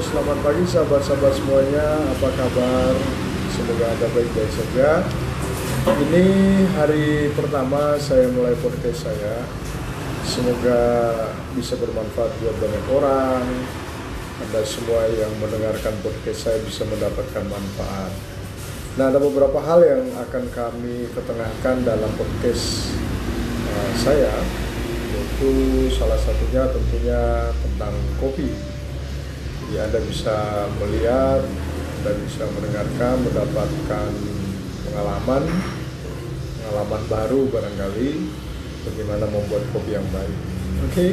selamat 0.00 0.40
pagi 0.40 0.64
sahabat-sahabat 0.64 1.36
semuanya. 1.36 2.00
Apa 2.16 2.32
kabar? 2.32 2.96
Semoga 3.52 3.92
Anda 3.92 4.08
baik-baik 4.16 4.52
saja. 4.56 5.04
Ini 5.84 6.26
hari 6.80 7.28
pertama 7.36 8.00
saya 8.00 8.32
mulai 8.32 8.56
podcast 8.56 9.04
saya. 9.04 9.44
Semoga 10.24 10.80
bisa 11.52 11.76
bermanfaat 11.76 12.32
buat 12.40 12.56
banyak 12.56 12.84
orang. 12.88 13.44
Anda 14.48 14.64
semua 14.64 15.12
yang 15.12 15.36
mendengarkan 15.36 15.92
podcast 16.00 16.48
saya 16.48 16.64
bisa 16.64 16.88
mendapatkan 16.88 17.44
manfaat. 17.44 18.16
Nah, 18.96 19.12
ada 19.12 19.20
beberapa 19.20 19.60
hal 19.60 19.84
yang 19.84 20.08
akan 20.24 20.48
kami 20.56 21.12
ketengahkan 21.12 21.84
dalam 21.84 22.08
podcast 22.16 22.96
uh, 23.68 23.92
saya, 23.92 24.32
yaitu 25.12 25.52
salah 25.92 26.16
satunya 26.16 26.64
tentunya 26.72 27.52
tentang 27.60 27.92
kopi. 28.16 28.74
Jadi 29.64 29.80
Anda 29.80 30.00
bisa 30.04 30.68
melihat, 30.76 31.40
Anda 32.04 32.12
bisa 32.20 32.44
mendengarkan, 32.52 33.16
mendapatkan 33.24 34.10
pengalaman, 34.84 35.44
pengalaman 36.60 37.02
baru 37.08 37.40
barangkali 37.48 38.10
bagaimana 38.84 39.24
membuat 39.32 39.64
kopi 39.72 39.96
yang 39.96 40.04
baik. 40.12 40.36
Oke. 40.84 41.08